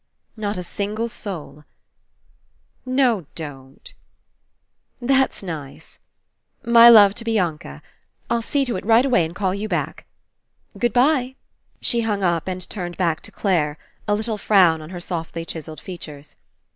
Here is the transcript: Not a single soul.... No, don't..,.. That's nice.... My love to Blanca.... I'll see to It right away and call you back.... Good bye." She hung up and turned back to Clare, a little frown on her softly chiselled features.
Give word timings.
Not 0.35 0.57
a 0.57 0.63
single 0.63 1.07
soul.... 1.07 1.63
No, 2.87 3.27
don't..,.. 3.35 3.93
That's 4.99 5.43
nice.... 5.43 5.99
My 6.65 6.89
love 6.89 7.13
to 7.13 7.23
Blanca.... 7.23 7.83
I'll 8.27 8.41
see 8.41 8.65
to 8.65 8.77
It 8.77 8.83
right 8.87 9.05
away 9.05 9.23
and 9.23 9.35
call 9.35 9.53
you 9.53 9.67
back.... 9.69 10.07
Good 10.75 10.91
bye." 10.91 11.35
She 11.81 12.01
hung 12.01 12.23
up 12.23 12.47
and 12.47 12.67
turned 12.67 12.97
back 12.97 13.21
to 13.21 13.31
Clare, 13.31 13.77
a 14.07 14.15
little 14.15 14.39
frown 14.39 14.81
on 14.81 14.89
her 14.89 14.99
softly 14.99 15.45
chiselled 15.45 15.81
features. 15.81 16.35